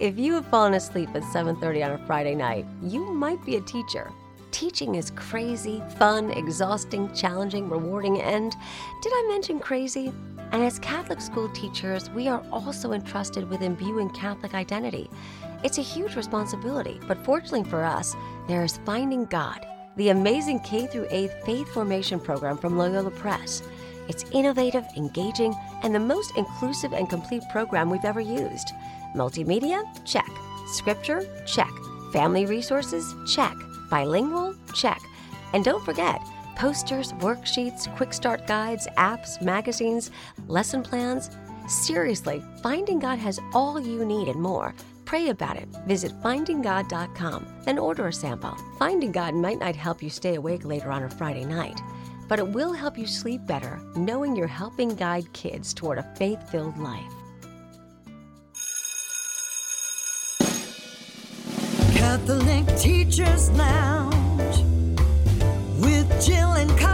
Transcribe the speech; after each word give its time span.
If 0.00 0.18
you 0.18 0.32
have 0.32 0.46
fallen 0.46 0.72
asleep 0.72 1.10
at 1.14 1.22
7:30 1.24 1.82
on 1.82 1.92
a 1.92 2.06
Friday 2.06 2.34
night, 2.34 2.64
you 2.82 3.04
might 3.12 3.44
be 3.44 3.56
a 3.56 3.60
teacher. 3.60 4.10
Teaching 4.50 4.94
is 4.94 5.10
crazy, 5.10 5.82
fun, 5.98 6.30
exhausting, 6.30 7.12
challenging, 7.12 7.68
rewarding, 7.68 8.18
and 8.22 8.56
did 9.02 9.12
I 9.14 9.26
mention 9.28 9.60
crazy? 9.60 10.10
And 10.52 10.62
as 10.62 10.78
Catholic 10.78 11.20
school 11.20 11.50
teachers, 11.50 12.08
we 12.08 12.28
are 12.28 12.42
also 12.50 12.92
entrusted 12.92 13.50
with 13.50 13.60
imbuing 13.60 14.08
Catholic 14.08 14.54
identity. 14.54 15.10
It's 15.62 15.76
a 15.76 15.82
huge 15.82 16.16
responsibility, 16.16 16.98
but 17.06 17.22
fortunately 17.22 17.64
for 17.64 17.84
us, 17.84 18.16
there 18.48 18.64
is 18.64 18.80
Finding 18.86 19.26
God, 19.26 19.66
the 19.96 20.08
amazing 20.08 20.60
K 20.60 20.86
through 20.86 21.08
8th 21.10 21.44
faith 21.44 21.68
formation 21.68 22.18
program 22.18 22.56
from 22.56 22.78
Loyola 22.78 23.10
Press. 23.10 23.62
It's 24.10 24.24
innovative, 24.32 24.84
engaging, 24.96 25.54
and 25.84 25.94
the 25.94 26.00
most 26.00 26.36
inclusive 26.36 26.92
and 26.92 27.08
complete 27.08 27.44
program 27.48 27.88
we've 27.88 28.04
ever 28.04 28.20
used. 28.20 28.72
Multimedia? 29.14 29.84
Check. 30.04 30.28
Scripture? 30.66 31.24
Check. 31.46 31.70
Family 32.12 32.44
resources? 32.44 33.14
Check. 33.32 33.54
Bilingual? 33.88 34.56
Check. 34.74 35.00
And 35.52 35.64
don't 35.64 35.84
forget, 35.84 36.20
posters, 36.56 37.12
worksheets, 37.20 37.86
quick 37.96 38.12
start 38.12 38.48
guides, 38.48 38.88
apps, 38.98 39.40
magazines, 39.40 40.10
lesson 40.48 40.82
plans. 40.82 41.30
Seriously, 41.68 42.42
Finding 42.64 42.98
God 42.98 43.20
has 43.20 43.38
all 43.54 43.78
you 43.78 44.04
need 44.04 44.26
and 44.26 44.42
more. 44.42 44.74
Pray 45.04 45.28
about 45.28 45.56
it. 45.56 45.68
Visit 45.86 46.12
findinggod.com, 46.20 47.46
then 47.64 47.78
order 47.78 48.08
a 48.08 48.12
sample. 48.12 48.56
Finding 48.76 49.12
God 49.12 49.34
might 49.34 49.60
not 49.60 49.76
help 49.76 50.02
you 50.02 50.10
stay 50.10 50.34
awake 50.34 50.64
later 50.64 50.90
on 50.90 51.04
a 51.04 51.10
Friday 51.10 51.44
night, 51.44 51.80
but 52.30 52.38
it 52.38 52.46
will 52.46 52.72
help 52.72 52.96
you 52.96 53.08
sleep 53.08 53.44
better 53.44 53.80
knowing 53.96 54.36
you're 54.36 54.46
helping 54.46 54.94
guide 54.94 55.30
kids 55.32 55.74
toward 55.74 55.98
a 55.98 56.14
faith 56.14 56.48
filled 56.48 56.78
life. 56.78 57.12
Catholic 61.92 62.64
Teachers 62.78 63.50
Lounge 63.50 64.64
with 65.80 66.08
Jill 66.24 66.52
and 66.52 66.70
Colleen. 66.78 66.89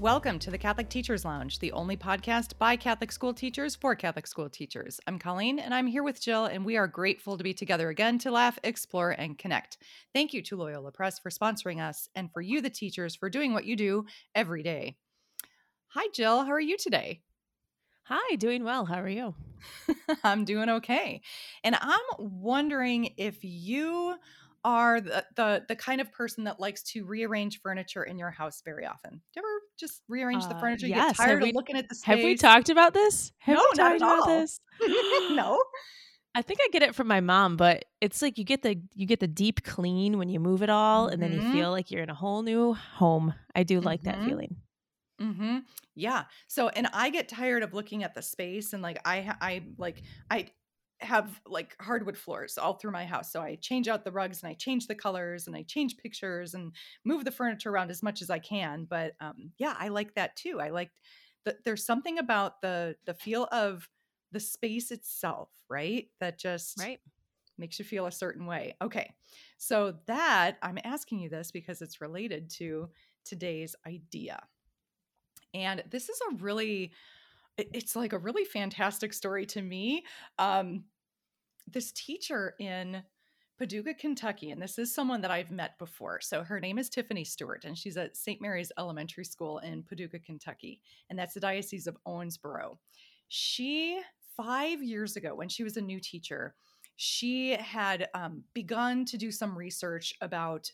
Welcome 0.00 0.38
to 0.38 0.50
the 0.50 0.56
Catholic 0.56 0.88
Teachers 0.88 1.26
Lounge, 1.26 1.58
the 1.58 1.72
only 1.72 1.94
podcast 1.94 2.56
by 2.56 2.74
Catholic 2.74 3.12
school 3.12 3.34
teachers 3.34 3.76
for 3.76 3.94
Catholic 3.94 4.26
school 4.26 4.48
teachers. 4.48 4.98
I'm 5.06 5.18
Colleen 5.18 5.58
and 5.58 5.74
I'm 5.74 5.86
here 5.86 6.02
with 6.02 6.22
Jill, 6.22 6.46
and 6.46 6.64
we 6.64 6.78
are 6.78 6.86
grateful 6.86 7.36
to 7.36 7.44
be 7.44 7.52
together 7.52 7.90
again 7.90 8.16
to 8.20 8.30
laugh, 8.30 8.58
explore, 8.64 9.10
and 9.10 9.36
connect. 9.36 9.76
Thank 10.14 10.32
you 10.32 10.40
to 10.44 10.56
Loyola 10.56 10.90
Press 10.90 11.18
for 11.18 11.28
sponsoring 11.28 11.86
us 11.86 12.08
and 12.14 12.32
for 12.32 12.40
you, 12.40 12.62
the 12.62 12.70
teachers, 12.70 13.14
for 13.14 13.28
doing 13.28 13.52
what 13.52 13.66
you 13.66 13.76
do 13.76 14.06
every 14.34 14.62
day. 14.62 14.96
Hi, 15.88 16.06
Jill. 16.14 16.44
How 16.44 16.52
are 16.52 16.60
you 16.60 16.78
today? 16.78 17.20
Hi, 18.04 18.36
doing 18.36 18.64
well. 18.64 18.86
How 18.86 19.02
are 19.02 19.08
you? 19.08 19.34
I'm 20.24 20.46
doing 20.46 20.70
okay. 20.70 21.20
And 21.62 21.76
I'm 21.78 22.00
wondering 22.18 23.10
if 23.18 23.36
you 23.42 24.14
are 24.64 25.00
the, 25.00 25.24
the 25.36 25.64
the 25.68 25.76
kind 25.76 26.00
of 26.00 26.12
person 26.12 26.44
that 26.44 26.60
likes 26.60 26.82
to 26.82 27.04
rearrange 27.04 27.60
furniture 27.62 28.04
in 28.04 28.18
your 28.18 28.30
house 28.30 28.60
very 28.64 28.84
often. 28.86 29.10
Do 29.12 29.18
you 29.36 29.42
ever 29.42 29.62
just 29.78 30.02
rearrange 30.08 30.46
the 30.48 30.54
Uh, 30.56 30.60
furniture? 30.60 30.86
You 30.86 30.94
yes. 30.96 31.16
get 31.16 31.24
tired 31.24 31.30
Have 31.36 31.42
we- 31.42 31.48
of 31.50 31.54
looking 31.54 31.76
at 31.76 31.88
the 31.88 31.94
space. 31.94 32.06
Have 32.06 32.18
we 32.24 32.34
talked 32.36 32.68
about 32.68 32.92
this? 32.94 33.32
Have 33.38 33.56
No, 33.56 33.62
we 33.62 33.68
not 33.68 33.76
talked 33.76 33.94
at 33.94 33.96
about 34.02 34.20
all. 34.20 34.26
this? 34.40 34.60
no. 35.30 35.62
I 36.34 36.42
think 36.42 36.60
I 36.62 36.68
get 36.72 36.82
it 36.82 36.94
from 36.94 37.08
my 37.08 37.20
mom, 37.20 37.56
but 37.56 37.86
it's 38.00 38.22
like 38.22 38.38
you 38.38 38.44
get 38.44 38.62
the 38.62 38.80
you 38.94 39.06
get 39.06 39.18
the 39.20 39.26
deep 39.26 39.64
clean 39.64 40.16
when 40.18 40.28
you 40.28 40.38
move 40.38 40.62
it 40.62 40.70
all, 40.70 41.08
and 41.08 41.20
then 41.20 41.32
you 41.32 41.40
Mhm. 41.40 41.52
feel 41.52 41.70
like 41.72 41.90
you're 41.90 42.02
in 42.04 42.10
a 42.10 42.14
whole 42.14 42.42
new 42.42 42.74
home. 42.74 43.34
I 43.56 43.64
do 43.64 43.80
like 43.80 44.02
that 44.02 44.16
Mhm. 44.18 44.24
feeling. 44.26 44.56
Mm-hmm. 45.20 45.58
Yeah. 45.96 46.24
So, 46.46 46.68
and 46.68 46.86
I 46.94 47.10
get 47.10 47.28
tired 47.28 47.62
of 47.62 47.74
looking 47.74 48.04
at 48.04 48.14
the 48.14 48.22
space 48.22 48.72
and 48.72 48.82
like 48.82 48.98
I, 49.04 49.34
I 49.40 49.62
like, 49.76 50.02
I 50.30 50.46
have 51.02 51.40
like 51.46 51.76
hardwood 51.80 52.16
floors 52.16 52.58
all 52.58 52.74
through 52.74 52.90
my 52.92 53.04
house. 53.04 53.32
So 53.32 53.40
I 53.40 53.56
change 53.56 53.88
out 53.88 54.04
the 54.04 54.12
rugs 54.12 54.42
and 54.42 54.50
I 54.50 54.54
change 54.54 54.86
the 54.86 54.94
colors 54.94 55.46
and 55.46 55.56
I 55.56 55.62
change 55.62 55.96
pictures 55.96 56.54
and 56.54 56.72
move 57.04 57.24
the 57.24 57.30
furniture 57.30 57.70
around 57.70 57.90
as 57.90 58.02
much 58.02 58.22
as 58.22 58.30
I 58.30 58.38
can. 58.38 58.86
But 58.88 59.12
um, 59.20 59.52
yeah, 59.58 59.74
I 59.78 59.88
like 59.88 60.14
that 60.14 60.36
too. 60.36 60.60
I 60.60 60.70
like 60.70 60.90
that 61.44 61.64
there's 61.64 61.84
something 61.84 62.18
about 62.18 62.60
the, 62.60 62.96
the 63.06 63.14
feel 63.14 63.48
of 63.50 63.88
the 64.32 64.40
space 64.40 64.90
itself, 64.90 65.48
right? 65.68 66.08
That 66.20 66.38
just 66.38 66.78
right. 66.78 67.00
makes 67.58 67.78
you 67.78 67.84
feel 67.84 68.06
a 68.06 68.12
certain 68.12 68.46
way. 68.46 68.74
Okay. 68.82 69.12
So 69.58 69.94
that 70.06 70.58
I'm 70.62 70.78
asking 70.84 71.20
you 71.20 71.28
this 71.28 71.50
because 71.50 71.82
it's 71.82 72.00
related 72.00 72.50
to 72.58 72.90
today's 73.24 73.74
idea. 73.86 74.40
And 75.54 75.82
this 75.90 76.08
is 76.08 76.20
a 76.30 76.36
really 76.36 76.92
it's 77.56 77.96
like 77.96 78.12
a 78.12 78.18
really 78.18 78.44
fantastic 78.44 79.12
story 79.12 79.46
to 79.46 79.62
me. 79.62 80.04
Um 80.38 80.84
this 81.66 81.92
teacher 81.92 82.54
in 82.58 83.02
Paducah, 83.58 83.92
Kentucky, 83.92 84.50
and 84.52 84.62
this 84.62 84.78
is 84.78 84.94
someone 84.94 85.20
that 85.20 85.30
I've 85.30 85.50
met 85.50 85.78
before. 85.78 86.18
So 86.22 86.42
her 86.42 86.60
name 86.60 86.78
is 86.78 86.88
Tiffany 86.88 87.24
Stewart, 87.24 87.66
and 87.66 87.76
she's 87.76 87.98
at 87.98 88.16
St. 88.16 88.40
Mary's 88.40 88.72
Elementary 88.78 89.24
School 89.24 89.58
in 89.58 89.82
Paducah, 89.82 90.18
Kentucky, 90.18 90.80
and 91.10 91.18
that's 91.18 91.34
the 91.34 91.40
Diocese 91.40 91.86
of 91.86 91.98
Owensboro. 92.06 92.78
She, 93.28 94.00
five 94.34 94.82
years 94.82 95.16
ago, 95.16 95.34
when 95.34 95.50
she 95.50 95.62
was 95.62 95.76
a 95.76 95.82
new 95.82 96.00
teacher, 96.00 96.54
she 96.96 97.50
had 97.52 98.08
um, 98.14 98.44
begun 98.54 99.04
to 99.04 99.18
do 99.18 99.30
some 99.30 99.56
research 99.56 100.14
about 100.22 100.72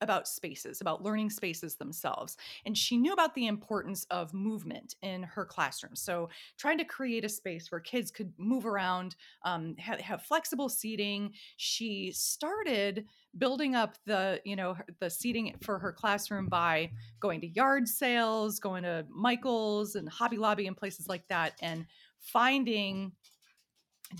about 0.00 0.28
spaces 0.28 0.80
about 0.80 1.02
learning 1.02 1.30
spaces 1.30 1.74
themselves 1.74 2.36
and 2.64 2.76
she 2.76 2.96
knew 2.96 3.12
about 3.12 3.34
the 3.34 3.46
importance 3.46 4.06
of 4.10 4.32
movement 4.32 4.94
in 5.02 5.22
her 5.22 5.44
classroom. 5.44 5.96
So 5.96 6.28
trying 6.56 6.78
to 6.78 6.84
create 6.84 7.24
a 7.24 7.28
space 7.28 7.70
where 7.70 7.80
kids 7.80 8.10
could 8.10 8.32
move 8.38 8.66
around 8.66 9.16
um, 9.42 9.74
have, 9.78 10.00
have 10.00 10.22
flexible 10.22 10.68
seating 10.68 11.32
she 11.56 12.12
started 12.12 13.06
building 13.36 13.74
up 13.74 13.96
the 14.06 14.40
you 14.44 14.56
know 14.56 14.76
the 15.00 15.10
seating 15.10 15.54
for 15.62 15.78
her 15.78 15.92
classroom 15.92 16.46
by 16.46 16.90
going 17.20 17.40
to 17.40 17.48
yard 17.48 17.86
sales 17.86 18.58
going 18.58 18.82
to 18.82 19.04
michael's 19.10 19.94
and 19.94 20.08
hobby 20.08 20.36
lobby 20.36 20.66
and 20.66 20.76
places 20.76 21.08
like 21.08 21.26
that 21.28 21.52
and 21.60 21.86
finding 22.18 23.12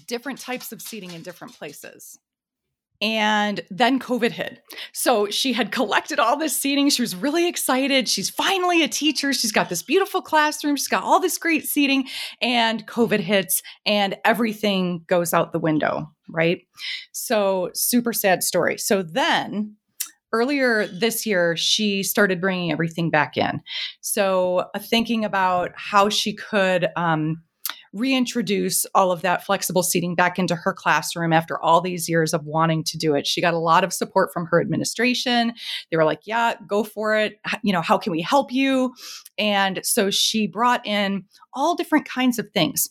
different 0.07 0.39
types 0.39 0.73
of 0.73 0.83
seating 0.83 1.13
in 1.13 1.23
different 1.23 1.55
places 1.55 2.19
and 3.01 3.61
then 3.71 3.99
COVID 4.01 4.33
hit. 4.33 4.63
So 4.93 5.29
she 5.31 5.53
had 5.53 5.71
collected 5.71 6.19
all 6.19 6.37
this 6.37 6.57
seating. 6.57 6.91
She 6.91 7.03
was 7.03 7.15
really 7.15 7.49
excited. 7.49 8.09
She's 8.09 8.31
finally 8.31 8.83
a 8.83 8.89
teacher. 8.89 9.33
She's 9.33 9.53
got 9.53 9.69
this 9.69 9.83
beautiful 9.83 10.21
classroom. 10.21 10.77
She's 10.77 10.89
got 10.89 11.05
all 11.05 11.21
this 11.21 11.39
great 11.39 11.67
seating. 11.67 12.09
And 12.41 12.87
COVID 12.87 13.21
hits 13.21 13.63
and 13.87 14.17
everything 14.25 15.05
goes 15.07 15.33
out 15.33 15.53
the 15.53 15.59
window, 15.59 16.11
right? 16.29 16.61
So, 17.13 17.71
super 17.75 18.13
sad 18.13 18.43
story. 18.43 18.79
So 18.79 19.03
then, 19.03 19.77
earlier 20.33 20.87
this 20.87 21.25
year, 21.25 21.57
she 21.57 22.03
started 22.03 22.41
bringing 22.41 22.71
everything 22.73 23.11
back 23.11 23.37
in. 23.37 23.61
So, 24.01 24.65
uh, 24.75 24.79
thinking 24.79 25.25
about 25.25 25.71
how 25.77 26.09
she 26.09 26.35
could, 26.35 26.89
um, 26.97 27.43
reintroduce 27.93 28.87
all 28.95 29.11
of 29.13 29.23
that 29.23 29.45
flexible 29.45 29.83
seating 29.83 30.15
back 30.15 30.39
into 30.39 30.55
her 30.55 30.73
classroom 30.73 31.33
after 31.33 31.61
all 31.61 31.81
these 31.81 32.09
years 32.09 32.33
of 32.35 32.45
wanting 32.45 32.85
to 32.85 32.99
do 32.99 33.15
it. 33.15 33.27
She 33.27 33.41
got 33.41 33.55
a 33.55 33.59
lot 33.59 33.85
of 33.85 33.93
support 33.93 34.31
from 34.33 34.47
her 34.47 34.61
administration. 34.61 35.53
They 35.91 35.97
were 35.97 36.05
like, 36.05 36.21
"Yeah, 36.25 36.55
go 36.67 36.85
for 36.85 37.17
it. 37.17 37.41
You 37.63 37.73
know, 37.73 37.83
how 37.83 37.99
can 37.99 38.13
we 38.13 38.23
help 38.23 38.53
you?" 38.53 38.95
And 39.39 39.81
so 39.83 40.11
she 40.11 40.47
brought 40.47 40.87
in 40.87 41.25
all 41.55 41.75
different 41.75 42.07
kinds 42.07 42.39
of 42.39 42.49
things 42.53 42.89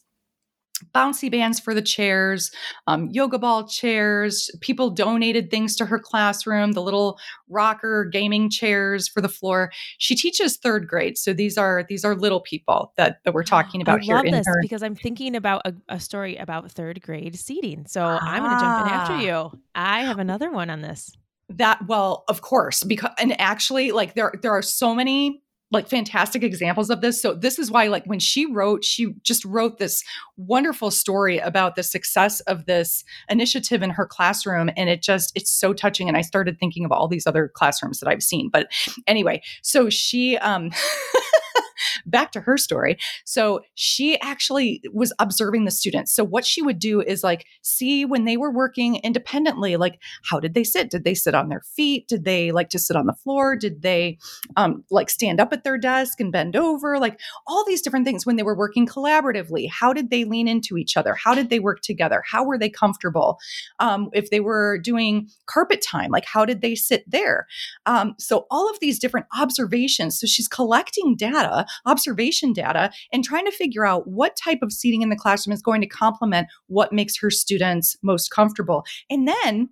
bouncy 0.94 1.30
bands 1.32 1.60
for 1.60 1.74
the 1.74 1.82
chairs, 1.82 2.52
um, 2.88 3.10
yoga 3.12 3.38
ball 3.40 3.68
chairs. 3.68 4.50
People 4.62 4.90
donated 4.90 5.50
things 5.52 5.76
to 5.78 5.86
her 5.86 6.00
classroom, 6.00 6.74
the 6.74 6.82
little 6.82 7.20
rocker 7.50 8.06
gaming 8.06 8.50
chairs 8.50 9.08
for 9.08 9.22
the 9.22 9.30
floor. 9.30 9.72
She 9.98 10.16
teaches 10.16 10.58
third 10.58 10.88
grade, 10.88 11.18
so 11.18 11.34
these 11.34 11.58
are 11.58 11.86
these 11.90 12.04
are 12.06 12.16
little 12.16 12.42
people 12.42 12.94
that 12.98 13.20
that 13.26 13.34
we're 13.34 13.44
talking 13.56 13.82
about 13.82 14.00
I 14.02 14.04
here 14.04 14.16
love 14.16 14.26
in 14.26 14.32
this 14.34 14.48
her. 14.48 14.56
because 14.62 14.84
I'm 14.84 14.96
thinking 14.96 15.36
about 15.36 15.62
a, 15.66 15.74
a 15.90 16.00
story 16.00 16.36
about 16.38 16.72
third 16.72 17.02
grade 17.02 17.38
seating. 17.38 17.86
So 17.88 18.04
I'm 18.04 18.44
going 18.44 18.56
to 18.56 18.60
jump 18.64 18.86
in 18.88 18.94
Ah. 18.94 19.02
after 19.02 19.18
you. 19.26 19.60
I 19.76 20.02
have 20.02 20.20
another 20.20 20.52
one 20.52 20.70
on 20.70 20.82
this. 20.82 21.12
that 21.50 21.80
well 21.88 22.26
of 22.28 22.42
course 22.42 22.84
because 22.84 23.12
and 23.18 23.40
actually 23.40 23.92
like 23.94 24.16
there 24.16 24.34
there 24.42 24.52
are 24.52 24.62
so 24.62 24.94
many 24.94 25.42
like 25.70 25.90
fantastic 25.90 26.44
examples 26.44 26.90
of 26.90 27.02
this. 27.02 27.22
So 27.22 27.34
this 27.34 27.60
is 27.60 27.70
why 27.70 27.88
like 27.88 28.06
when 28.06 28.20
she 28.20 28.46
wrote 28.46 28.86
she 28.86 29.14
just 29.24 29.44
wrote 29.44 29.78
this 29.78 30.04
wonderful 30.38 30.92
story 30.92 31.40
about 31.40 31.76
the 31.76 31.84
success 31.84 32.40
of 32.42 32.66
this 32.66 33.04
initiative 33.30 33.84
in 33.84 33.90
her 33.90 34.06
classroom 34.06 34.70
and 34.78 34.90
it 34.90 35.02
just 35.02 35.32
it's 35.36 35.52
so 35.52 35.74
touching 35.74 36.08
and 36.08 36.16
i 36.16 36.22
started 36.22 36.60
thinking 36.60 36.86
of 36.86 36.92
all 36.92 37.08
these 37.08 37.28
other 37.28 37.50
classrooms 37.54 38.00
that 38.00 38.08
i've 38.08 38.24
seen. 38.24 38.50
But 38.50 38.68
anyway 39.08 39.42
so 39.62 39.90
she 39.90 40.38
um 40.38 40.72
back 42.06 42.32
to 42.32 42.42
her 42.42 42.58
story. 42.58 42.98
So 43.26 43.62
she 43.76 44.20
actually 44.22 44.82
was 44.94 45.14
observing 45.20 45.66
the 45.66 45.72
students. 45.72 46.14
So 46.14 46.24
what 46.24 46.46
she 46.46 46.62
would 46.62 46.80
do 46.80 47.02
is 47.02 47.24
like 47.24 47.46
see 47.62 48.06
when 48.06 48.26
they 48.26 48.38
were 48.38 48.52
working 48.52 48.96
independently, 48.98 49.78
like 49.78 50.00
how 50.24 50.40
did 50.40 50.54
they 50.54 50.64
sit? 50.64 50.90
Did 50.90 51.04
they 51.04 51.14
sit 51.14 51.36
on 51.36 51.50
their 51.50 51.62
feet? 51.62 52.08
Did 52.08 52.26
they 52.26 52.52
like 52.52 52.70
to 52.70 52.80
sit 52.80 52.96
on 52.96 53.06
the 53.06 53.14
floor? 53.14 53.56
Did 53.56 53.82
they 53.82 54.18
um, 54.56 54.84
like 54.90 55.10
stand 55.10 55.40
up 55.40 55.54
at 55.54 55.64
their 55.64 55.78
desk 55.78 56.20
and 56.20 56.32
bend 56.32 56.56
over? 56.56 57.00
Like 57.00 57.20
all 57.46 57.64
these 57.66 57.82
different 57.82 58.06
things 58.06 58.26
when 58.26 58.36
they 58.36 58.44
were 58.44 58.58
working 58.58 58.88
collaboratively. 58.88 59.70
How 59.70 59.94
did 59.94 60.10
they 60.10 60.24
lean 60.24 60.48
into 60.48 60.78
each 60.78 60.98
other? 60.98 61.16
How 61.16 61.36
did 61.36 61.50
they 61.50 61.60
work 61.60 61.82
together? 61.82 62.24
How 62.26 62.44
were 62.44 62.58
they 62.58 62.70
comfortable? 62.70 63.38
Um, 63.80 64.10
if 64.14 64.30
they 64.30 64.40
were 64.40 64.78
doing 64.78 65.30
carpet 65.46 65.82
time, 65.82 66.12
like 66.12 66.26
how 66.26 66.46
did 66.46 66.62
they 66.62 66.76
sit 66.76 67.04
there? 67.08 67.48
Um, 67.86 68.16
so 68.18 68.48
all 68.50 68.70
of 68.70 68.80
these 68.80 69.00
different 69.00 69.28
observations. 69.38 70.20
So 70.20 70.28
she's 70.28 70.48
collecting 70.48 71.16
data, 71.16 71.66
observation 71.86 72.54
data, 72.54 72.92
and 73.12 73.24
trying 73.24 73.46
to 73.46 73.52
figure 73.52 73.86
out 73.86 74.08
what 74.08 74.38
type 74.42 74.60
of 74.62 74.72
seating 74.72 75.02
in 75.02 75.10
the 75.10 75.16
classroom 75.16 75.54
is 75.54 75.62
going 75.62 75.82
to 75.82 75.88
complement 75.88 76.48
what 76.68 76.94
makes 76.94 77.18
her 77.20 77.30
students 77.30 77.96
most 78.02 78.30
comfortable. 78.32 78.84
And 79.10 79.28
then 79.28 79.70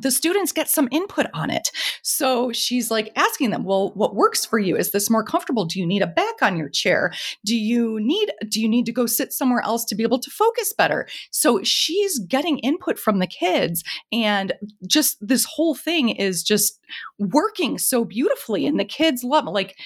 the 0.00 0.10
students 0.10 0.52
get 0.52 0.68
some 0.68 0.88
input 0.92 1.26
on 1.34 1.50
it. 1.50 1.68
So 2.02 2.52
she's 2.52 2.92
like 2.92 3.10
asking 3.16 3.50
them, 3.50 3.64
"Well, 3.64 3.90
what 3.94 4.14
works 4.14 4.44
for 4.44 4.58
you? 4.60 4.76
Is 4.76 4.92
this 4.92 5.10
more 5.10 5.24
comfortable? 5.24 5.64
Do 5.64 5.80
you 5.80 5.86
need 5.86 6.02
a 6.02 6.06
back 6.06 6.42
on 6.42 6.56
your 6.56 6.68
chair? 6.68 7.12
Do 7.44 7.56
you 7.56 7.98
need 8.00 8.30
do 8.48 8.60
you 8.60 8.68
need 8.68 8.86
to 8.86 8.92
go 8.92 9.06
sit 9.06 9.32
somewhere 9.32 9.62
else 9.62 9.84
to 9.86 9.96
be 9.96 10.04
able 10.04 10.20
to 10.20 10.30
focus 10.30 10.72
better?" 10.72 11.08
So 11.32 11.62
she's 11.64 12.20
getting 12.20 12.60
input 12.60 13.00
from 13.00 13.18
the 13.18 13.26
kids 13.26 13.82
and 14.12 14.52
just 14.86 15.16
this 15.20 15.44
whole 15.44 15.74
thing 15.74 16.10
is 16.10 16.44
just 16.44 16.78
working 17.18 17.76
so 17.76 18.04
beautifully 18.04 18.66
and 18.66 18.78
the 18.78 18.84
kids 18.84 19.24
love 19.24 19.46
like 19.46 19.76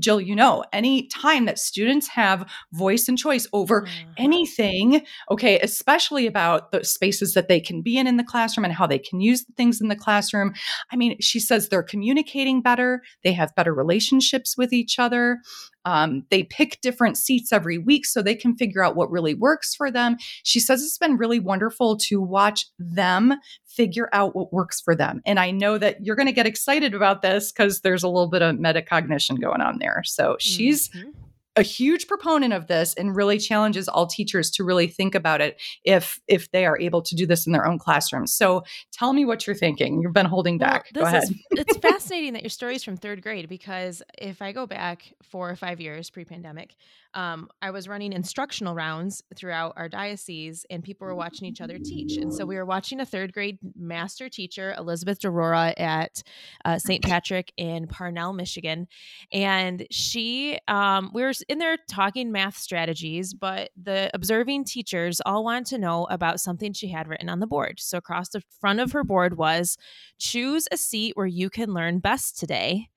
Jill, 0.00 0.20
you 0.20 0.34
know, 0.34 0.64
any 0.72 1.06
time 1.08 1.44
that 1.46 1.58
students 1.58 2.08
have 2.08 2.50
voice 2.72 3.08
and 3.08 3.18
choice 3.18 3.46
over 3.52 3.82
mm-hmm. 3.82 4.10
anything, 4.16 5.04
okay, 5.30 5.58
especially 5.60 6.26
about 6.26 6.72
the 6.72 6.84
spaces 6.84 7.34
that 7.34 7.48
they 7.48 7.60
can 7.60 7.82
be 7.82 7.98
in 7.98 8.06
in 8.06 8.16
the 8.16 8.24
classroom 8.24 8.64
and 8.64 8.74
how 8.74 8.86
they 8.86 8.98
can 8.98 9.20
use 9.20 9.44
the 9.44 9.52
things 9.52 9.80
in 9.80 9.88
the 9.88 9.96
classroom. 9.96 10.54
I 10.92 10.96
mean, 10.96 11.16
she 11.20 11.40
says 11.40 11.68
they're 11.68 11.82
communicating 11.82 12.62
better, 12.62 13.02
they 13.24 13.32
have 13.32 13.54
better 13.54 13.74
relationships 13.74 14.56
with 14.56 14.72
each 14.72 14.98
other. 14.98 15.40
Um, 15.84 16.24
they 16.30 16.44
pick 16.44 16.80
different 16.80 17.16
seats 17.16 17.52
every 17.52 17.78
week 17.78 18.06
so 18.06 18.22
they 18.22 18.34
can 18.34 18.56
figure 18.56 18.84
out 18.84 18.96
what 18.96 19.10
really 19.10 19.34
works 19.34 19.74
for 19.74 19.90
them. 19.90 20.16
She 20.42 20.60
says 20.60 20.82
it's 20.82 20.98
been 20.98 21.16
really 21.16 21.40
wonderful 21.40 21.96
to 21.98 22.20
watch 22.20 22.66
them 22.78 23.34
figure 23.66 24.08
out 24.12 24.34
what 24.34 24.52
works 24.52 24.80
for 24.80 24.94
them. 24.94 25.22
And 25.24 25.38
I 25.38 25.50
know 25.50 25.78
that 25.78 26.04
you're 26.04 26.16
going 26.16 26.26
to 26.26 26.32
get 26.32 26.46
excited 26.46 26.94
about 26.94 27.22
this 27.22 27.52
because 27.52 27.80
there's 27.80 28.02
a 28.02 28.08
little 28.08 28.28
bit 28.28 28.42
of 28.42 28.56
metacognition 28.56 29.40
going 29.40 29.60
on 29.60 29.78
there. 29.78 30.02
So 30.04 30.36
she's 30.38 30.88
mm-hmm 30.88 31.10
a 31.56 31.62
huge 31.62 32.06
proponent 32.06 32.52
of 32.52 32.68
this 32.68 32.94
and 32.94 33.14
really 33.14 33.38
challenges 33.38 33.88
all 33.88 34.06
teachers 34.06 34.50
to 34.52 34.64
really 34.64 34.86
think 34.86 35.14
about 35.14 35.40
it 35.40 35.60
if 35.84 36.20
if 36.28 36.50
they 36.52 36.64
are 36.64 36.78
able 36.78 37.02
to 37.02 37.14
do 37.14 37.26
this 37.26 37.46
in 37.46 37.52
their 37.52 37.66
own 37.66 37.78
classrooms. 37.78 38.32
So 38.32 38.62
tell 38.92 39.12
me 39.12 39.24
what 39.24 39.46
you're 39.46 39.56
thinking. 39.56 40.00
You've 40.00 40.12
been 40.12 40.26
holding 40.26 40.58
back. 40.58 40.86
Well, 40.94 41.04
go 41.04 41.08
ahead. 41.08 41.24
Is, 41.24 41.34
it's 41.52 41.76
fascinating 41.82 42.34
that 42.34 42.42
your 42.42 42.50
story 42.50 42.76
is 42.76 42.84
from 42.84 42.96
third 42.96 43.22
grade 43.22 43.48
because 43.48 44.02
if 44.16 44.40
I 44.42 44.52
go 44.52 44.66
back 44.66 45.12
four 45.22 45.50
or 45.50 45.56
five 45.56 45.80
years 45.80 46.08
pre-pandemic, 46.10 46.76
um, 47.14 47.48
I 47.60 47.70
was 47.70 47.88
running 47.88 48.12
instructional 48.12 48.74
rounds 48.74 49.22
throughout 49.34 49.74
our 49.76 49.88
diocese, 49.88 50.64
and 50.70 50.82
people 50.82 51.06
were 51.06 51.14
watching 51.14 51.48
each 51.48 51.60
other 51.60 51.78
teach. 51.78 52.16
And 52.16 52.32
so 52.32 52.46
we 52.46 52.56
were 52.56 52.64
watching 52.64 53.00
a 53.00 53.06
third 53.06 53.32
grade 53.32 53.58
master 53.76 54.28
teacher, 54.28 54.74
Elizabeth 54.78 55.20
DeRora, 55.20 55.78
at 55.78 56.22
uh, 56.64 56.78
St. 56.78 57.02
Patrick 57.02 57.52
in 57.56 57.88
Parnell, 57.88 58.32
Michigan, 58.32 58.86
and 59.32 59.86
she, 59.90 60.58
um, 60.68 61.10
we 61.12 61.22
were 61.22 61.32
in 61.48 61.58
there 61.58 61.76
talking 61.88 62.32
math 62.32 62.56
strategies, 62.56 63.34
but 63.34 63.70
the 63.80 64.10
observing 64.14 64.64
teachers 64.64 65.20
all 65.24 65.44
wanted 65.44 65.66
to 65.66 65.78
know 65.78 66.04
about 66.10 66.40
something 66.40 66.72
she 66.72 66.88
had 66.88 67.08
written 67.08 67.28
on 67.28 67.40
the 67.40 67.46
board. 67.46 67.80
So 67.80 67.98
across 67.98 68.30
the 68.30 68.42
front 68.60 68.80
of 68.80 68.92
her 68.92 69.04
board 69.04 69.36
was 69.36 69.76
choose 70.18 70.66
a 70.72 70.76
seat 70.76 71.16
where 71.16 71.26
you 71.26 71.50
can 71.50 71.72
learn 71.74 71.98
best 71.98 72.38
today 72.38 72.88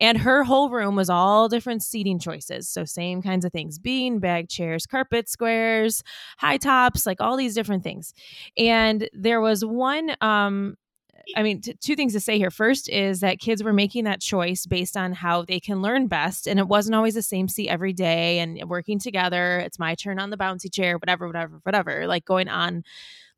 and 0.00 0.18
her 0.18 0.44
whole 0.44 0.70
room 0.70 0.96
was 0.96 1.08
all 1.10 1.48
different 1.48 1.82
seating 1.82 2.18
choices. 2.18 2.68
So, 2.68 2.84
same 2.84 3.22
kinds 3.22 3.44
of 3.44 3.52
things 3.52 3.78
bean 3.78 4.18
bag 4.18 4.48
chairs, 4.48 4.86
carpet 4.86 5.28
squares, 5.28 6.02
high 6.38 6.58
tops, 6.58 7.06
like 7.06 7.20
all 7.20 7.36
these 7.36 7.54
different 7.54 7.82
things. 7.82 8.12
And 8.56 9.08
there 9.12 9.40
was 9.40 9.64
one, 9.64 10.14
um, 10.20 10.76
I 11.34 11.42
mean, 11.42 11.60
t- 11.60 11.74
two 11.74 11.96
things 11.96 12.12
to 12.12 12.20
say 12.20 12.38
here. 12.38 12.50
First 12.50 12.88
is 12.88 13.20
that 13.20 13.40
kids 13.40 13.62
were 13.62 13.72
making 13.72 14.04
that 14.04 14.20
choice 14.20 14.66
based 14.66 14.96
on 14.96 15.12
how 15.12 15.44
they 15.44 15.58
can 15.58 15.82
learn 15.82 16.06
best. 16.06 16.46
And 16.46 16.58
it 16.58 16.68
wasn't 16.68 16.94
always 16.94 17.14
the 17.14 17.22
same 17.22 17.48
seat 17.48 17.68
every 17.68 17.92
day 17.92 18.38
and 18.38 18.62
working 18.68 18.98
together. 18.98 19.58
It's 19.58 19.78
my 19.78 19.94
turn 19.94 20.18
on 20.18 20.30
the 20.30 20.36
bouncy 20.36 20.72
chair, 20.72 20.98
whatever, 20.98 21.26
whatever, 21.26 21.60
whatever, 21.64 22.06
like 22.06 22.24
going 22.24 22.48
on 22.48 22.84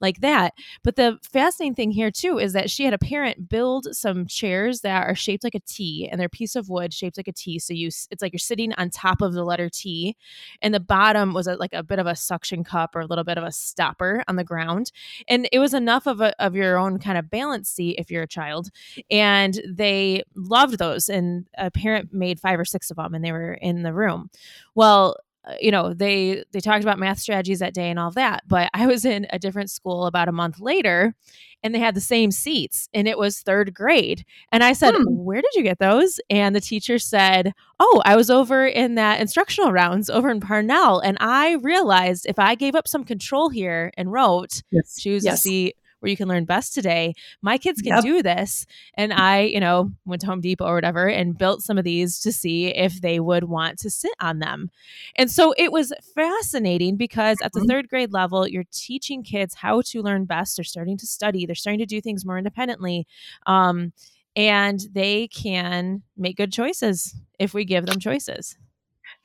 like 0.00 0.20
that. 0.20 0.54
But 0.82 0.96
the 0.96 1.18
fascinating 1.22 1.74
thing 1.74 1.90
here 1.90 2.10
too 2.10 2.38
is 2.38 2.52
that 2.52 2.70
she 2.70 2.84
had 2.84 2.94
a 2.94 2.98
parent 2.98 3.48
build 3.48 3.94
some 3.94 4.26
chairs 4.26 4.80
that 4.80 5.06
are 5.06 5.14
shaped 5.14 5.44
like 5.44 5.54
a 5.54 5.60
T 5.60 6.08
and 6.10 6.20
they're 6.20 6.26
a 6.26 6.30
piece 6.30 6.56
of 6.56 6.68
wood 6.68 6.92
shaped 6.92 7.16
like 7.16 7.28
a 7.28 7.32
T. 7.32 7.58
So 7.58 7.74
you 7.74 7.88
it's 7.88 8.22
like 8.22 8.32
you're 8.32 8.38
sitting 8.38 8.72
on 8.74 8.90
top 8.90 9.20
of 9.20 9.32
the 9.32 9.44
letter 9.44 9.68
T 9.68 10.16
and 10.62 10.72
the 10.72 10.80
bottom 10.80 11.34
was 11.34 11.46
a, 11.46 11.56
like 11.56 11.72
a 11.72 11.82
bit 11.82 11.98
of 11.98 12.06
a 12.06 12.16
suction 12.16 12.64
cup 12.64 12.94
or 12.94 13.00
a 13.00 13.06
little 13.06 13.24
bit 13.24 13.38
of 13.38 13.44
a 13.44 13.52
stopper 13.52 14.22
on 14.28 14.36
the 14.36 14.44
ground. 14.44 14.92
And 15.28 15.48
it 15.52 15.58
was 15.58 15.74
enough 15.74 16.06
of 16.06 16.20
a 16.20 16.34
of 16.42 16.54
your 16.54 16.78
own 16.78 16.98
kind 16.98 17.18
of 17.18 17.30
balance 17.30 17.68
seat 17.68 17.96
if 17.98 18.10
you're 18.10 18.22
a 18.22 18.28
child. 18.28 18.70
And 19.10 19.60
they 19.66 20.22
loved 20.34 20.78
those 20.78 21.08
and 21.08 21.46
a 21.56 21.70
parent 21.70 22.12
made 22.12 22.40
five 22.40 22.58
or 22.58 22.64
six 22.64 22.90
of 22.90 22.96
them 22.96 23.14
and 23.14 23.24
they 23.24 23.32
were 23.32 23.54
in 23.54 23.82
the 23.82 23.92
room. 23.92 24.30
Well, 24.74 25.16
you 25.60 25.70
know 25.70 25.92
they 25.94 26.44
they 26.52 26.60
talked 26.60 26.82
about 26.82 26.98
math 26.98 27.18
strategies 27.18 27.58
that 27.60 27.74
day 27.74 27.90
and 27.90 27.98
all 27.98 28.10
that 28.10 28.42
but 28.46 28.70
i 28.74 28.86
was 28.86 29.04
in 29.04 29.26
a 29.30 29.38
different 29.38 29.70
school 29.70 30.06
about 30.06 30.28
a 30.28 30.32
month 30.32 30.60
later 30.60 31.14
and 31.62 31.74
they 31.74 31.78
had 31.78 31.94
the 31.94 32.00
same 32.00 32.30
seats 32.30 32.88
and 32.94 33.08
it 33.08 33.18
was 33.18 33.40
third 33.40 33.74
grade 33.74 34.24
and 34.52 34.62
i 34.62 34.72
said 34.72 34.94
hmm. 34.94 35.04
where 35.06 35.40
did 35.40 35.54
you 35.54 35.62
get 35.62 35.78
those 35.78 36.20
and 36.30 36.54
the 36.54 36.60
teacher 36.60 36.98
said 36.98 37.52
oh 37.80 38.02
i 38.04 38.16
was 38.16 38.30
over 38.30 38.66
in 38.66 38.94
that 38.94 39.20
instructional 39.20 39.72
rounds 39.72 40.10
over 40.10 40.30
in 40.30 40.40
parnell 40.40 41.00
and 41.00 41.16
i 41.20 41.54
realized 41.54 42.26
if 42.26 42.38
i 42.38 42.54
gave 42.54 42.74
up 42.74 42.88
some 42.88 43.04
control 43.04 43.48
here 43.48 43.90
and 43.96 44.12
wrote 44.12 44.62
yes. 44.70 45.00
choose 45.00 45.24
yes. 45.24 45.38
a 45.38 45.42
seat 45.42 45.76
where 46.00 46.10
you 46.10 46.16
can 46.16 46.28
learn 46.28 46.44
best 46.44 46.74
today. 46.74 47.14
My 47.42 47.58
kids 47.58 47.82
can 47.82 47.94
yep. 47.94 48.02
do 48.02 48.22
this. 48.22 48.66
And 48.94 49.12
I, 49.12 49.42
you 49.42 49.60
know, 49.60 49.90
went 50.04 50.20
to 50.22 50.26
Home 50.26 50.40
Depot 50.40 50.66
or 50.66 50.74
whatever 50.74 51.08
and 51.08 51.36
built 51.36 51.62
some 51.62 51.78
of 51.78 51.84
these 51.84 52.20
to 52.20 52.32
see 52.32 52.68
if 52.68 53.00
they 53.00 53.20
would 53.20 53.44
want 53.44 53.78
to 53.80 53.90
sit 53.90 54.12
on 54.20 54.38
them. 54.38 54.70
And 55.16 55.30
so 55.30 55.54
it 55.56 55.72
was 55.72 55.92
fascinating 56.14 56.96
because 56.96 57.38
at 57.42 57.52
the 57.52 57.60
mm-hmm. 57.60 57.68
third 57.68 57.88
grade 57.88 58.12
level, 58.12 58.46
you're 58.46 58.64
teaching 58.72 59.22
kids 59.22 59.54
how 59.54 59.82
to 59.86 60.02
learn 60.02 60.24
best. 60.24 60.56
They're 60.56 60.64
starting 60.64 60.96
to 60.98 61.06
study, 61.06 61.46
they're 61.46 61.54
starting 61.54 61.80
to 61.80 61.86
do 61.86 62.00
things 62.00 62.24
more 62.24 62.38
independently. 62.38 63.06
Um, 63.46 63.92
and 64.36 64.80
they 64.92 65.26
can 65.28 66.02
make 66.16 66.36
good 66.36 66.52
choices 66.52 67.16
if 67.38 67.54
we 67.54 67.64
give 67.64 67.86
them 67.86 67.98
choices. 67.98 68.56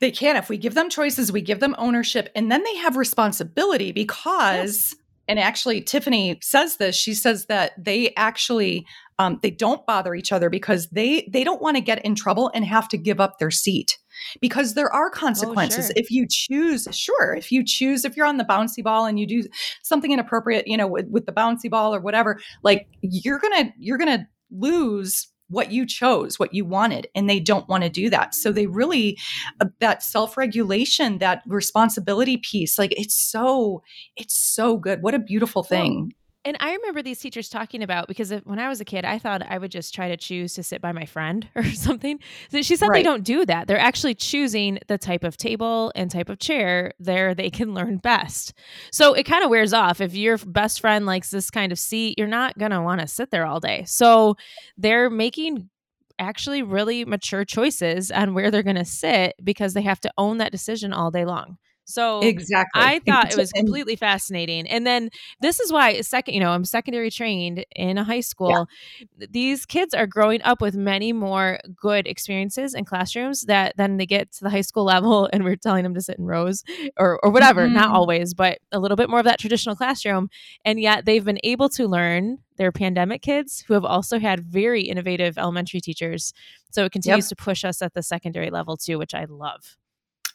They 0.00 0.10
can. 0.10 0.36
If 0.36 0.48
we 0.48 0.56
give 0.56 0.74
them 0.74 0.90
choices, 0.90 1.30
we 1.30 1.40
give 1.40 1.60
them 1.60 1.74
ownership, 1.78 2.30
and 2.34 2.50
then 2.50 2.64
they 2.64 2.76
have 2.76 2.96
responsibility 2.96 3.92
because 3.92 4.92
yes 4.92 5.03
and 5.28 5.38
actually 5.38 5.80
tiffany 5.80 6.38
says 6.42 6.76
this 6.76 6.96
she 6.96 7.14
says 7.14 7.46
that 7.46 7.72
they 7.82 8.12
actually 8.16 8.86
um, 9.18 9.38
they 9.42 9.50
don't 9.50 9.86
bother 9.86 10.14
each 10.14 10.32
other 10.32 10.50
because 10.50 10.88
they 10.88 11.28
they 11.32 11.44
don't 11.44 11.62
want 11.62 11.76
to 11.76 11.80
get 11.80 12.04
in 12.04 12.14
trouble 12.14 12.50
and 12.52 12.64
have 12.64 12.88
to 12.88 12.98
give 12.98 13.20
up 13.20 13.38
their 13.38 13.50
seat 13.50 13.98
because 14.40 14.74
there 14.74 14.92
are 14.92 15.08
consequences 15.08 15.86
oh, 15.86 15.88
sure. 15.88 15.94
if 15.96 16.10
you 16.10 16.26
choose 16.28 16.88
sure 16.90 17.34
if 17.34 17.52
you 17.52 17.64
choose 17.64 18.04
if 18.04 18.16
you're 18.16 18.26
on 18.26 18.38
the 18.38 18.44
bouncy 18.44 18.82
ball 18.82 19.06
and 19.06 19.20
you 19.20 19.26
do 19.26 19.42
something 19.82 20.12
inappropriate 20.12 20.66
you 20.66 20.76
know 20.76 20.86
with, 20.86 21.06
with 21.08 21.26
the 21.26 21.32
bouncy 21.32 21.70
ball 21.70 21.94
or 21.94 22.00
whatever 22.00 22.40
like 22.62 22.86
you're 23.02 23.38
gonna 23.38 23.72
you're 23.78 23.98
gonna 23.98 24.26
lose 24.50 25.28
what 25.48 25.70
you 25.70 25.86
chose, 25.86 26.38
what 26.38 26.54
you 26.54 26.64
wanted, 26.64 27.06
and 27.14 27.28
they 27.28 27.40
don't 27.40 27.68
want 27.68 27.84
to 27.84 27.90
do 27.90 28.10
that. 28.10 28.34
So 28.34 28.50
they 28.50 28.66
really 28.66 29.18
uh, 29.60 29.66
that 29.80 30.02
self-regulation, 30.02 31.18
that 31.18 31.42
responsibility 31.46 32.38
piece, 32.38 32.78
like 32.78 32.98
it's 32.98 33.16
so 33.16 33.82
it's 34.16 34.34
so 34.34 34.76
good. 34.76 35.02
What 35.02 35.14
a 35.14 35.18
beautiful 35.18 35.62
thing. 35.62 36.14
And 36.44 36.56
I 36.60 36.74
remember 36.74 37.02
these 37.02 37.20
teachers 37.20 37.48
talking 37.48 37.82
about 37.82 38.06
because 38.06 38.30
when 38.44 38.58
I 38.58 38.68
was 38.68 38.80
a 38.80 38.84
kid, 38.84 39.04
I 39.04 39.18
thought 39.18 39.42
I 39.48 39.56
would 39.56 39.70
just 39.70 39.94
try 39.94 40.08
to 40.08 40.16
choose 40.16 40.54
to 40.54 40.62
sit 40.62 40.82
by 40.82 40.92
my 40.92 41.06
friend 41.06 41.48
or 41.54 41.64
something. 41.64 42.20
So 42.50 42.60
she 42.62 42.76
said 42.76 42.88
right. 42.88 42.98
they 42.98 43.02
don't 43.02 43.24
do 43.24 43.46
that. 43.46 43.66
They're 43.66 43.78
actually 43.78 44.14
choosing 44.14 44.78
the 44.88 44.98
type 44.98 45.24
of 45.24 45.36
table 45.36 45.90
and 45.94 46.10
type 46.10 46.28
of 46.28 46.38
chair 46.38 46.92
there 46.98 47.34
they 47.34 47.50
can 47.50 47.72
learn 47.74 47.96
best. 47.98 48.52
So 48.92 49.14
it 49.14 49.24
kind 49.24 49.42
of 49.42 49.50
wears 49.50 49.72
off. 49.72 50.00
If 50.00 50.14
your 50.14 50.38
best 50.38 50.80
friend 50.80 51.06
likes 51.06 51.30
this 51.30 51.50
kind 51.50 51.72
of 51.72 51.78
seat, 51.78 52.18
you're 52.18 52.26
not 52.26 52.58
going 52.58 52.72
to 52.72 52.82
want 52.82 53.00
to 53.00 53.06
sit 53.06 53.30
there 53.30 53.46
all 53.46 53.60
day. 53.60 53.84
So 53.86 54.36
they're 54.76 55.10
making 55.10 55.70
actually 56.18 56.62
really 56.62 57.04
mature 57.04 57.44
choices 57.44 58.10
on 58.10 58.34
where 58.34 58.50
they're 58.50 58.62
going 58.62 58.76
to 58.76 58.84
sit 58.84 59.34
because 59.42 59.74
they 59.74 59.82
have 59.82 60.00
to 60.00 60.12
own 60.18 60.38
that 60.38 60.52
decision 60.52 60.92
all 60.92 61.10
day 61.10 61.24
long. 61.24 61.58
So 61.84 62.20
exactly. 62.20 62.82
I 62.82 63.00
thought 63.00 63.30
it 63.30 63.36
was 63.36 63.52
completely 63.52 63.96
fascinating. 63.96 64.66
And 64.66 64.86
then 64.86 65.10
this 65.40 65.60
is 65.60 65.72
why 65.72 66.00
second, 66.00 66.34
you 66.34 66.40
know, 66.40 66.50
I'm 66.50 66.64
secondary 66.64 67.10
trained 67.10 67.64
in 67.76 67.98
a 67.98 68.04
high 68.04 68.20
school. 68.20 68.66
Yeah. 69.18 69.26
These 69.30 69.66
kids 69.66 69.94
are 69.94 70.06
growing 70.06 70.42
up 70.42 70.60
with 70.60 70.74
many 70.74 71.12
more 71.12 71.58
good 71.76 72.06
experiences 72.06 72.74
in 72.74 72.84
classrooms 72.84 73.42
that 73.42 73.74
then 73.76 73.98
they 73.98 74.06
get 74.06 74.32
to 74.32 74.44
the 74.44 74.50
high 74.50 74.62
school 74.62 74.84
level 74.84 75.28
and 75.32 75.44
we're 75.44 75.56
telling 75.56 75.82
them 75.82 75.94
to 75.94 76.00
sit 76.00 76.18
in 76.18 76.24
rows 76.24 76.64
or 76.96 77.20
or 77.22 77.30
whatever, 77.30 77.64
mm-hmm. 77.64 77.74
not 77.74 77.90
always, 77.90 78.34
but 78.34 78.58
a 78.72 78.78
little 78.78 78.96
bit 78.96 79.10
more 79.10 79.18
of 79.18 79.26
that 79.26 79.38
traditional 79.38 79.76
classroom. 79.76 80.28
And 80.64 80.80
yet 80.80 81.04
they've 81.04 81.24
been 81.24 81.40
able 81.44 81.68
to 81.70 81.86
learn 81.86 82.38
they're 82.56 82.72
pandemic 82.72 83.22
kids 83.22 83.64
who 83.66 83.74
have 83.74 83.84
also 83.84 84.18
had 84.18 84.44
very 84.44 84.82
innovative 84.82 85.36
elementary 85.38 85.80
teachers. 85.80 86.32
So 86.70 86.84
it 86.84 86.92
continues 86.92 87.26
yep. 87.26 87.36
to 87.36 87.36
push 87.36 87.64
us 87.64 87.82
at 87.82 87.94
the 87.94 88.02
secondary 88.02 88.50
level 88.50 88.76
too, 88.76 88.98
which 88.98 89.14
I 89.14 89.26
love. 89.28 89.76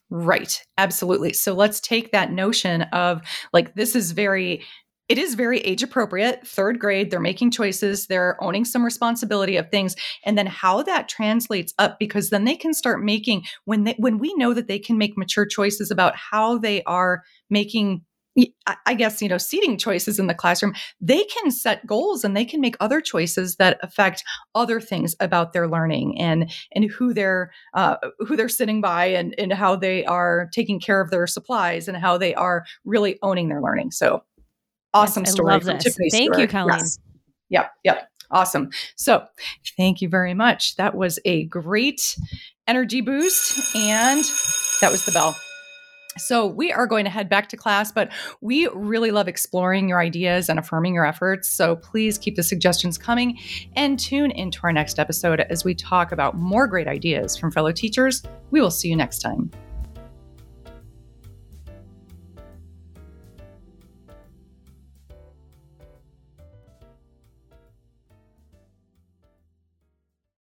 Right. 0.10 0.62
Absolutely. 0.78 1.34
So 1.34 1.54
let's 1.54 1.80
take 1.80 2.12
that 2.12 2.32
notion 2.32 2.84
of 2.94 3.22
like, 3.54 3.75
this 3.75 3.96
is 3.96 4.12
very, 4.12 4.63
it 5.08 5.18
is 5.18 5.36
very 5.36 5.60
age 5.62 5.84
appropriate. 5.84 6.48
Third 6.48 6.80
grade, 6.80 7.12
they're 7.12 7.20
making 7.20 7.51
choices, 7.51 8.08
they're 8.08 8.36
owning 8.44 8.66
some 8.66 8.84
responsibility 8.84 9.56
of 9.56 9.70
things, 9.70 9.96
and 10.25 10.38
then 10.38 10.48
how 10.48 10.82
that 10.84 11.10
translates 11.10 11.74
up 11.78 12.00
because 12.00 12.30
then 12.30 12.46
they 12.46 12.56
can 12.56 12.74
start 12.74 13.04
making 13.04 13.44
when 13.66 13.84
they 13.84 13.96
when 13.98 14.18
we 14.18 14.34
know 14.36 14.54
that 14.54 14.68
they 14.68 14.80
can 14.80 14.98
make 14.98 15.18
mature 15.18 15.46
choices 15.46 15.92
about 15.92 16.16
how 16.16 16.58
they 16.58 16.84
are 16.84 17.24
making 17.50 18.01
I 18.86 18.93
guess, 18.93 19.22
you 19.22 19.29
know, 19.29 19.38
seating 19.38 19.77
choices 19.77 20.19
in 20.19 20.27
the 20.27 20.34
classroom, 20.34 20.74
they 21.01 21.24
can 21.25 21.51
set 21.51 21.86
goals 21.86 22.24
and 22.24 22.36
they 22.36 22.46
can 22.46 22.62
make 22.62 22.75
other 22.79 23.01
choices 23.01 23.55
that 23.55 23.79
affect 23.81 24.24
other 24.55 24.79
things 24.79 25.15
about 25.19 25.53
their 25.53 25.67
learning 25.67 26.19
and 26.19 26.51
and 26.74 26.86
who 26.86 27.13
they're 27.13 27.51
uh, 27.74 27.98
who 28.19 28.36
they're 28.36 28.50
sitting 28.50 28.81
by 28.81 29.05
and 29.05 29.34
and 29.38 29.53
how 29.53 29.75
they 29.75 30.05
are 30.05 30.50
taking 30.53 30.79
care 30.79 31.01
of 31.01 31.10
their 31.10 31.27
supplies 31.27 31.88
and 31.88 31.98
how 31.98 32.17
they 32.17 32.34
are 32.36 32.65
really 32.86 33.17
owning 33.22 33.50
their 33.50 33.62
learning. 33.62 33.91
So 33.91 34.24
awesome 34.93 35.24
yes, 35.24 35.34
story. 35.34 35.53
I 35.53 35.58
love 35.58 35.65
this. 35.65 35.98
Thank 36.12 36.38
you, 36.38 36.48
Colleen. 36.48 36.77
Yes. 36.77 37.00
Yep, 37.50 37.72
yep. 37.84 38.10
Awesome. 38.31 38.69
So 38.96 39.25
thank 39.75 40.01
you 40.01 40.10
very 40.10 40.34
much. 40.34 40.75
That 40.75 40.96
was 40.96 41.19
a 41.25 41.46
great 41.46 42.15
energy 42.67 43.01
boost. 43.01 43.75
And 43.75 44.24
that 44.81 44.91
was 44.91 45.05
the 45.05 45.12
bell. 45.12 45.36
So, 46.18 46.48
we 46.48 46.72
are 46.72 46.88
going 46.88 47.06
to 47.06 47.12
head 47.12 47.30
back 47.30 47.50
to 47.50 47.58
class, 47.58 47.92
but 47.92 48.12
we 48.42 48.68
really 48.70 49.12
love 49.12 49.28
exploring 49.28 49.88
your 49.88 50.00
ideas 50.00 50.50
and 50.50 50.58
affirming 50.58 50.94
your 50.96 51.06
efforts. 51.06 51.48
So, 51.48 51.75
please 51.75 52.18
keep 52.18 52.36
the 52.36 52.44
suggestions 52.44 52.98
coming 52.98 53.39
and 53.75 54.00
tune 54.00 54.32
into 54.32 54.60
our 54.63 54.74
next 54.74 55.00
episode 55.00 55.42
as 55.42 55.63
we 55.63 55.75
talk 55.75 56.12
about 56.12 56.36
more 56.36 56.68
great 56.68 56.88
ideas 56.88 57.38
from 57.38 57.51
fellow 57.51 57.72
teachers. 57.72 58.24
We 58.51 58.60
will 58.60 58.72
see 58.72 58.89
you 58.89 58.96
next 58.96 59.20
time. 59.20 59.51